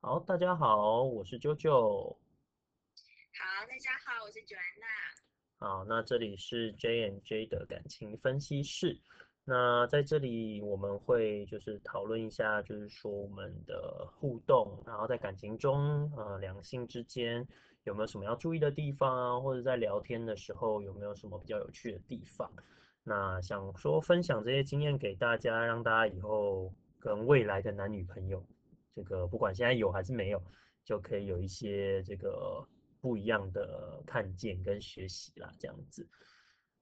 [0.00, 1.70] 好，大家好，我是啾啾。
[1.72, 2.16] 好，
[3.68, 4.86] 大家好，我是 Joanna。
[5.58, 9.00] 好，那这里是 J and J 的感情分析室。
[9.44, 17.44] 那在这里我们会就是讨论一下，就是说我们的互动，然后在感情中，呃，两性之间
[17.82, 19.40] 有没有什么要注意的地方啊？
[19.40, 22.48] 或者在聊天的时候有没有什么比较有趣的地方？
[23.02, 28.46] 那想说分享这些经验给大家，让大家以后跟未来的男女朋友，
[28.98, 30.42] 这个不管现在有还是没有，
[30.84, 32.66] 就可以有一些这个
[33.00, 36.08] 不一样的看见跟学习啦，这样子。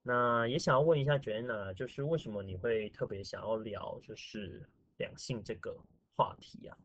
[0.03, 4.67] 那也想要问一下 Joanna，就是为什么你会特别想要聊就是
[4.97, 5.77] 两性这个
[6.17, 6.79] 话题啊？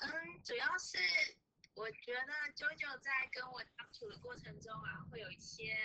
[0.00, 0.10] 嗯，
[0.42, 0.98] 主要是
[1.74, 5.76] 我觉得 JoJo 在跟我相处的过程中啊，会有一些。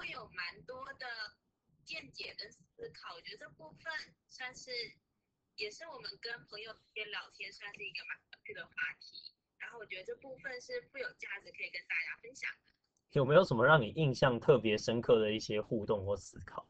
[0.00, 1.06] 会有蛮多的
[1.84, 3.92] 见解跟思考，我觉得这部分
[4.28, 4.70] 算是
[5.58, 9.34] 也是我们跟朋友之间聊天算是一个蛮有趣的话题。
[9.58, 12.58] 然后我觉得这部分是富有价值，可以跟大家分享的。
[13.10, 16.68] 有没有什么让你印象特别深刻的一些互动或思考？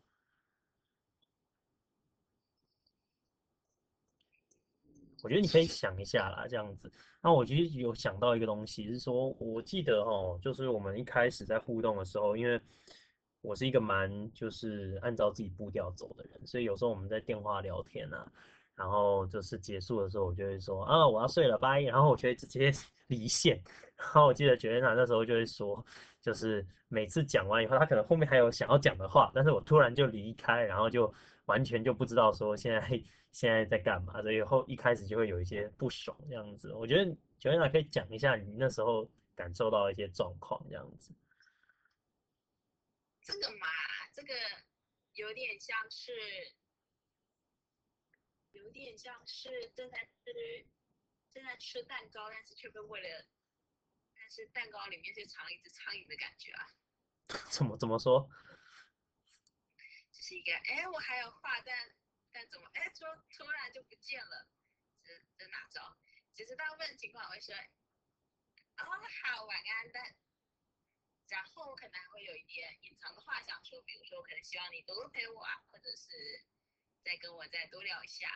[5.22, 6.90] 我觉得你可以想一下啦，这样子。
[7.20, 12.58] 那我其实有想到一个东西，是说我记得哦，就是我们一开始在互动的时候，因为
[13.40, 18.32] 我是一个蛮就是按照自己步调走的人，所以有时候我们在电话聊天啊，
[18.78, 22.72] 然后就是结束的时候，我就会说啊我要睡了，拜，然后我就会直接
[23.08, 23.60] 离线。
[23.96, 25.84] 然后我记得觉娜那时候就会说，
[26.22, 31.12] 就是每次讲完以后，他可能后面还有想要讲的话，但是我突然就离开，然后就
[31.46, 36.72] 完全就不知道说现在 现在在干嘛，所以后一开始就会有一些不爽这样子。
[36.72, 41.12] 我觉得九月娜可以讲一下你那时候感受到一些状况这样子。
[43.22, 43.66] 这个嘛，
[44.14, 44.32] 这个
[45.14, 46.12] 有点像是，
[48.52, 50.66] 有点像是正在吃
[51.32, 53.26] 正在吃蛋糕，但是却被为了，
[54.14, 56.74] 但是蛋糕里面却藏了一只苍蝇的感觉啊。
[57.50, 58.28] 怎么怎么说？
[60.12, 61.94] 这是一个哎，我还有话，但
[62.32, 63.04] 但怎么哎，突
[63.36, 64.48] 突然就不见了？
[65.04, 65.96] 这这哪招？
[66.34, 68.84] 其实大部分情况会说，哦
[69.22, 70.16] 好，晚安，但。
[71.28, 76.08] 然后可能还会有一点隐藏的话想说，比如说我可能希望你多多陪我啊，或者是
[77.08, 78.26] 再跟我再多聊一下。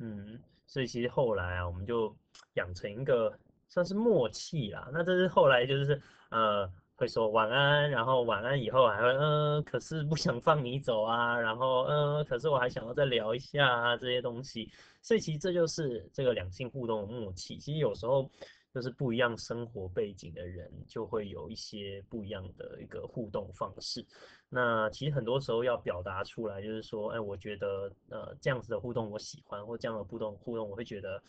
[0.00, 2.14] 嗯，所以其实后来啊，我们就
[2.54, 3.38] 养成一个
[3.68, 4.90] 算是默契啦。
[4.92, 5.98] 那这是后来就是
[6.28, 14.70] 呃会说晚安，然后晚安以后还会嗯，可是不想放你走啊，然后嗯，可是我还想要再聊一下啊这些东西。
[15.00, 17.56] 所以其实这就是这个两性互动的默契。
[17.56, 18.30] 其实有时候。
[18.74, 24.04] 就是不一样生活背景的人，就会有一些不一样的一个互动方式。
[24.48, 31.22] 那其实很多时候要表达出来，就是说，哎，我觉得呃这样子的互动我喜欢，或这样的互动互动我会觉得，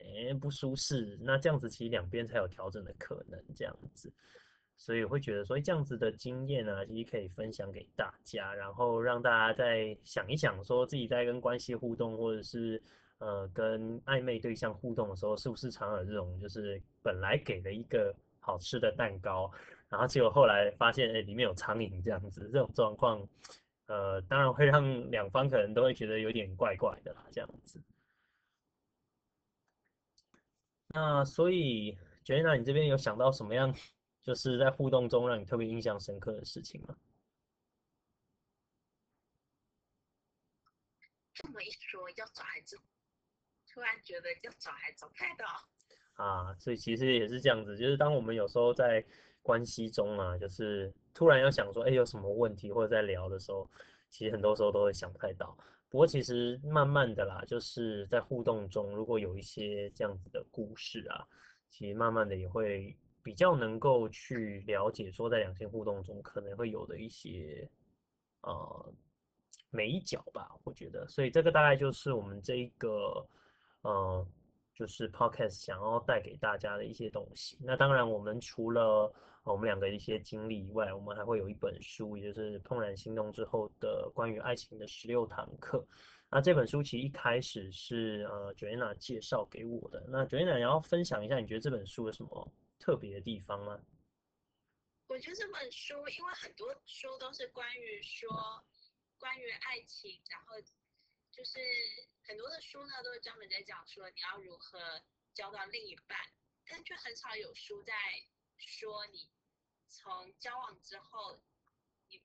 [0.00, 1.16] 哎不舒适。
[1.22, 4.12] 那这样子其实两边才有调整的可能，这样子。
[4.76, 12.82] 所以会觉得说，这样子的经验呢，其实可以分享给大家，然后让大家再想一想，说自己在跟关系互动，或者是。
[13.18, 19.50] 呃，跟暧昧对象互动的时候，是不是常有这种，就是本来给了一个好吃的蛋糕，
[19.88, 23.28] 然后结果后来发现，哎，里面有苍蝇这样子，这种状况，
[23.86, 27.82] 呃，当然会让两方可能都会觉得有点怪怪的啦，这样子。
[30.94, 33.74] 那所以 j e n a 你这边有想到什么样，
[34.22, 36.96] 就是在互动中让你特别印象深刻的事情吗？
[41.34, 42.78] 这么一说，要找孩子。
[43.78, 45.46] 突然觉得要找还找不到
[46.24, 49.04] 啊，所以其实也是这样子，就是当我们有时候在
[49.40, 53.70] 关系中啊，就是突然要想说，哎，有什么问题或者在聊的时候，
[54.10, 55.56] 其实很多时候都会想不太到。
[55.88, 61.24] 不过其实慢慢的啦，就是在互动中，如果有一些这样子的故事啊，
[61.70, 67.70] 其实慢慢的也会比较能够去了解说，在两性互动中可能会有的一些
[68.40, 68.92] 呃
[69.70, 71.06] 美角吧，我觉得。
[71.06, 73.24] 所以这个大概就是我们这一个。
[73.88, 74.26] 呃，
[74.74, 77.56] 就是 podcast 想要带给大家的一些东西。
[77.62, 79.10] 那当然，我们除了
[79.44, 85.78] 我们两个一些经历以外，我们还会有一本书，也就是《怦然心动之后的关于爱情的十六堂课》。
[86.28, 90.04] 那这本书其实一开始是呃 Joanna 介绍给我的。
[90.06, 93.80] 那 Joanna，你要分享一下，你觉得这本书有什么特别的地方吗？
[95.06, 98.28] 我觉得这本书，因为很多书都是关于说
[99.18, 100.56] 关于爱情，然后。
[101.38, 101.60] 就是
[102.24, 105.04] 很多的书呢，都是专门在讲说你要如何
[105.34, 106.18] 交到另一半，
[106.66, 107.94] 但却很少有书在
[108.56, 109.30] 说你
[109.86, 111.40] 从交往之后，
[112.08, 112.20] 你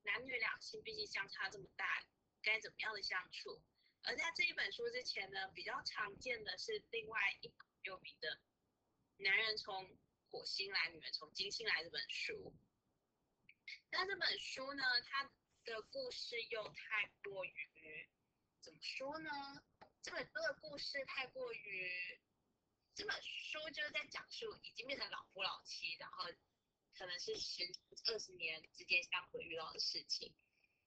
[0.00, 2.06] 男女两性毕竟相差这么大，
[2.40, 3.62] 该怎么样的相处？
[4.04, 8.34] 而在这一本书之前呢，比较常见的是另外一本有名的
[9.16, 9.98] 《男人从
[10.30, 12.56] 火星来，女人从金星来》这本书。
[13.90, 15.30] 那这本书呢，它
[15.64, 18.08] 的故事又太过于
[18.60, 19.30] 怎么说呢？
[20.02, 22.18] 这本书的故事太过于，
[22.94, 26.24] 这本书就是在讲述已经变成老夫老妻，然后
[26.96, 27.62] 可能是十
[28.06, 30.32] 二十年之间相会遇到的事情。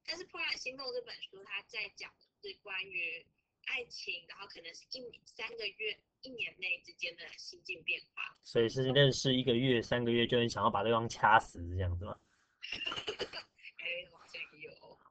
[0.06, 3.26] 但是《怦然心动》这本书，它在讲的是关于
[3.66, 8.38] 爱情，然后可能是一、三个月、一年内之间的心境变化。
[8.44, 12.20] 所以是认识一个月、三个月就很想要把对方掐死这样子吗？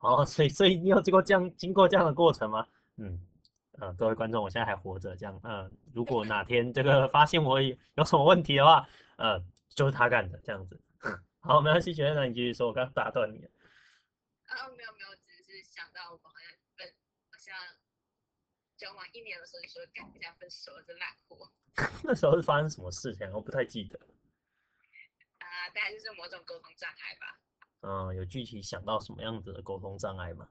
[0.01, 2.67] 哦，所以所以你有经过这样经过这样的过程吗？
[2.97, 3.21] 嗯，
[3.79, 10.81] 呃，各位观众，我现在还活着，这样，呃，如果哪天这个发现我有什么问题的话，呃，就是他干的，这样子。
[11.41, 13.51] 好，没关系，学院长你继续说，我刚刚打断你了。
[14.47, 16.87] 啊，没有没有，只是想到我们好像分，
[17.31, 17.55] 好像
[18.77, 21.51] 交往一年的时候就说干人家分手了，这烂货。
[22.05, 23.31] 那时候是发生什么事情？
[23.33, 23.99] 我不太记得。
[25.39, 27.39] 啊，大概就是某种沟通障碍吧。
[27.83, 30.49] 嗯，有具体想到什么样子的沟通障碍吗？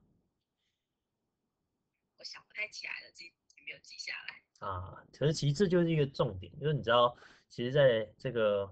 [2.17, 3.31] 我想不太起来了，记
[3.65, 4.67] 没有记下来。
[4.67, 7.15] 啊，可是其实这就是一个重点，就是你知道，
[7.47, 8.69] 其实在这个。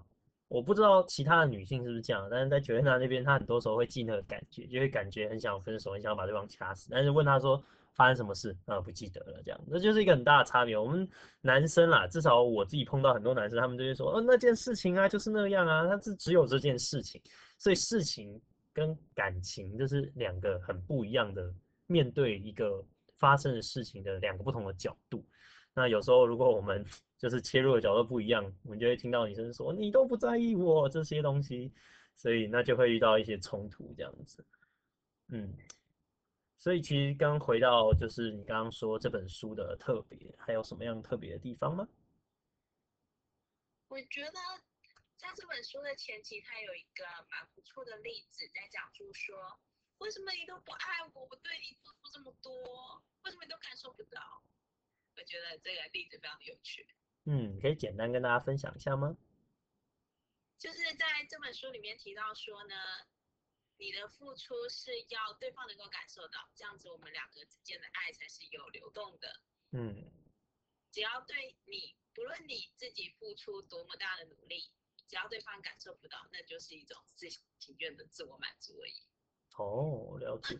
[0.50, 6.88] 我不知道其他的女性是不是这样，但是在九月娜那边，她很多时候会记那个感觉，就会感觉很想分手，很想把对方掐死。
[6.90, 7.62] 但是问她说
[7.92, 10.74] 发生什么事，啊，不记得了，这样，那就是一个很大的差别。
[10.74, 11.06] 我们
[11.42, 17.20] 男生啦，至少我自己碰到很多男生，他们就会说，哦，那件事情啊，就是那样啊，他是只有这件事情。
[17.58, 18.40] 所以事情
[18.78, 21.52] 跟感情就是两个很不一样的
[21.86, 22.84] 面对一个
[23.18, 25.26] 发生的事情的两个不同的角度。
[25.74, 26.84] 那有时候如果我们
[27.18, 31.72] 就是切入的角度不一样，我们就会听到女生说你都不在意我这些东西，
[32.16, 34.44] 所以那就会遇到一些冲突这样子。
[35.26, 35.52] 嗯，
[36.56, 41.88] 所以其实刚回到就是你刚刚说这本书的特别，还有什么样特别的地方吗？
[43.88, 44.38] 我觉得
[45.18, 49.60] 在这本书的前期，它有一个蛮不错的例子，在讲述说
[49.98, 54.20] 为什么你都不爱我，我对你付出这么多，为什么你都感受不到？
[55.16, 56.86] 我觉得这个例子非常的有趣。
[57.24, 59.16] 嗯，可以简单跟大家分享一下吗？
[60.56, 62.74] 就是在这本书里面提到说呢，
[63.76, 69.40] 你的付出是要对方能够感受到，这样子我们两个之间的爱才是有流动的。
[69.72, 70.10] 嗯，
[70.92, 74.70] 只要对你，不论你自己付出多么大的努力，
[75.08, 79.02] 只要对方感受不到，那就是一种自情愿的自我满足而已。
[79.56, 80.56] 哦，了解。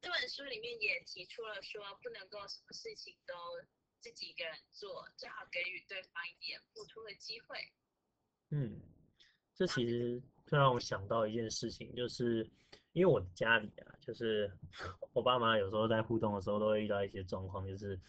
[0.00, 3.34] 这本书里面也提出了说，不能够什么事情都。
[4.00, 7.58] 自己一个人做，最好给予对方一点付出的机会。
[8.50, 8.80] 嗯，
[9.56, 12.48] 这其实就让我想到一件事情，就是
[12.92, 14.56] 因为我的家里啊，就是
[15.12, 18.00] 我爸妈有时候在互动的时候都会遇到一些状况，就是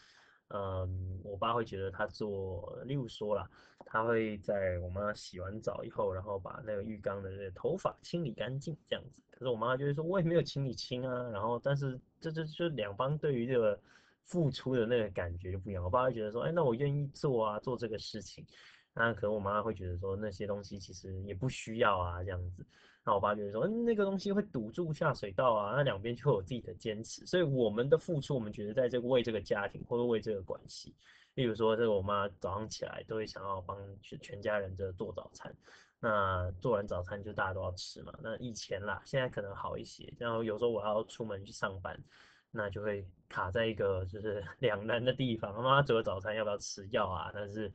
[0.50, 3.50] 嗯，我爸会觉得他做，例如说啦，
[3.86, 9.22] 他会在我妈洗完澡以后，然后把那个浴缸的那个头发清理干净这样子。
[9.32, 11.30] 可是我妈就会说，我也没有清理清啊。
[11.30, 13.80] 然后，但是这这这两方对于这个。
[14.30, 15.84] 付出的那个感觉就不一样。
[15.84, 18.46] 我爸会觉得说，哎，那我愿意做啊，做这个事情。
[18.94, 22.66] 那可能我妈会觉得说，那些东西其实也不需要啊，这样子。
[23.06, 25.76] 那我爸觉得说，嗯，那个东西会堵住下水道啊。
[25.76, 27.26] 那两边就有自己的坚持。
[27.26, 30.94] 所以我们的付出，我们觉得在这个为这个家庭或者为这个关系，
[31.36, 35.56] 例如说，这个我妈早上起来都会想要帮全全家人这做早餐。
[36.00, 38.14] 那做完早餐就大家都要吃嘛。
[38.22, 40.14] 那以前啦，现在可能好一些。
[40.18, 41.98] 然后有时候我要出门去上班。
[42.52, 47.30] 那就会卡在一个就是 两难的地方，妈妈煮个早餐要不要吃药啊？
[47.32, 47.72] 但是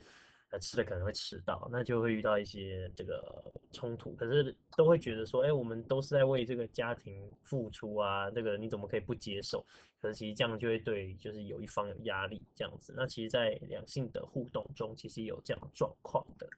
[0.51, 4.15] 呃吃的可能会迟到，那就会遇到一些这个冲突。
[4.15, 9.67] 可是都会觉得说，哎，我们都是在为这个家庭付出啊，这个你怎么可以不接受？
[10.01, 12.95] 可是其实这样就会对，就是有一方有压力这样子。
[12.97, 16.49] 那其实，在两性的互动中，其实有这样状况的，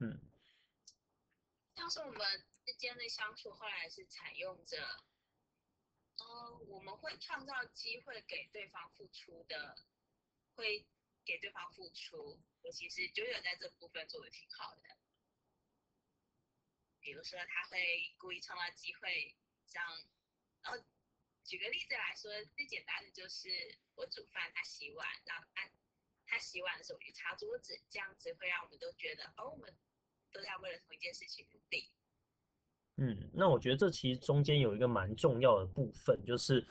[0.00, 0.18] 嗯。
[1.76, 2.18] 像是我们
[2.66, 4.76] 之间的相处，后来是采用着。
[6.20, 9.76] 嗯，我们会创造机会给对方付出的，
[10.56, 10.84] 会
[11.28, 12.40] 给对方付出。
[12.62, 14.82] 尤其是九九在这部分做的挺好的。
[17.00, 19.82] 比如说，他会故意创造机会，像，
[20.62, 20.78] 然后
[21.44, 23.48] 举个例子来说，最简单的就是
[23.94, 25.70] 我煮饭，他洗碗，然后他
[26.26, 29.74] 他洗碗的时候我去擦桌子，这样子会让我们都觉得，哦，我们
[30.32, 31.90] 都在为了同一件事情努力。
[32.96, 36.66] 嗯，那我觉得这其实中间有一个蛮重要的部分，就是，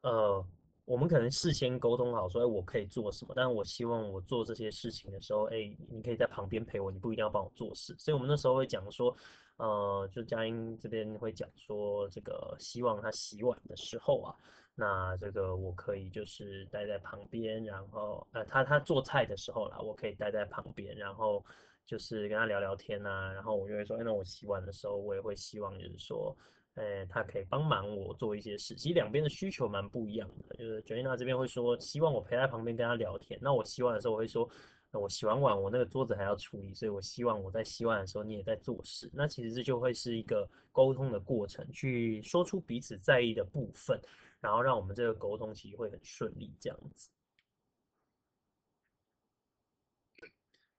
[0.00, 0.44] 呃，
[0.86, 7.92] 我们可能事先沟通好，说，哎，我可以做什么，但我希望我做这些事情的时候，哎，你可以在旁边陪我，你不一定要帮我做事。
[7.98, 9.14] 所以我们那时候会讲说，
[9.56, 14.34] 呃，就佳音这边会讲说，这个希望他洗碗的时候啊，
[14.76, 21.44] 那这个我可以就是待在旁边，然后呃他他做菜的时候啦，我可以待在旁边，然后
[21.84, 26.36] 就是跟他聊聊天呐，然后我就会说，那我洗碗的时候，我也会希望就是说，
[26.76, 34.48] 呃他可以帮忙我做一些事，其实两边的需求蛮不一样的，就是 Jenna 这边会说希望我陪在旁边跟他聊天，那我洗碗的时候我会说。
[34.92, 39.10] 我洗完碗，我那个桌子还要处理，所以我希望我在洗碗的时候你也在做事。
[39.12, 44.00] 那其实这就会是一个沟通的过程，去说出彼此在意的部分，
[44.40, 47.10] 然后让我们这个沟通其实会很顺利这样子。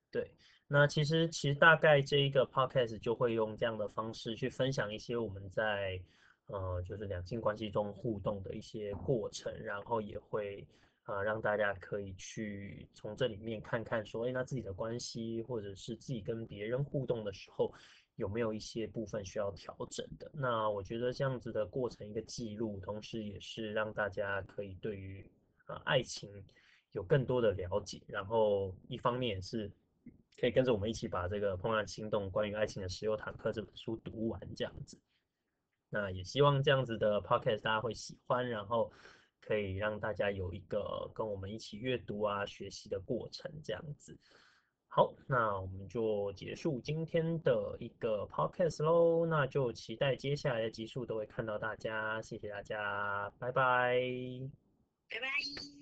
[0.09, 0.31] 对，
[0.67, 5.99] 那其实其实大概这一个 podcast 就会用这样的方式去分享一些我们在
[6.47, 10.67] 呃就是两性关系中互动的一些过程，然后也会。
[11.07, 17.73] 啊，让大家可以去从这里面看看，说，哎，那自己的关系，或者是自己跟别人互动的时候，
[18.17, 20.29] 有没有一些部分需要调整的？
[20.33, 25.25] 那我觉得这样子的过程一个记录，同时也是让大家可以对于
[25.67, 26.29] 啊爱情
[26.91, 29.71] 有更多的了解，然后一方面是
[30.37, 34.99] 可以跟着我们一起把这个《怦然心动：关于爱情的石油坦克》这本书读完，这样子。
[35.89, 38.91] 那也希望这样子的 podcast 大家会喜欢，然后。
[39.39, 44.17] 可以让大家有一个跟我们一起阅读啊、学习的过程，这样子。
[44.89, 49.25] 好，那我们就结束今天的一个 podcast 喽。
[49.25, 54.01] 那就期待接下来的集数都会看到大家，谢谢大家，拜拜，
[55.09, 55.76] 拜拜。